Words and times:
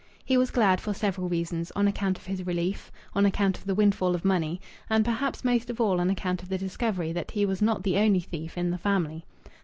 He 0.25 0.35
was 0.35 0.49
glad 0.49 0.81
for 0.81 0.95
several 0.95 1.29
reasons 1.29 1.69
on 1.75 1.87
account 1.87 2.17
of 2.17 2.25
his 2.25 2.43
relief, 2.47 2.91
on 3.13 3.23
account 3.23 3.59
of 3.59 3.65
the 3.65 3.75
windfall 3.75 4.15
of 4.15 4.25
money, 4.25 4.59
and 4.89 5.05
perhaps 5.05 5.43
most 5.45 5.69
of 5.69 5.79
all 5.79 5.99
on 6.01 6.09
account 6.09 6.41
of 6.41 6.49
the 6.49 6.57
discovery 6.57 7.13
that 7.13 7.29
he 7.29 7.45
was 7.45 7.61
not 7.61 7.83
the 7.83 7.97
only 7.99 8.19
thief 8.21 8.57
in 8.57 8.71
the 8.71 8.79
family. 8.79 9.25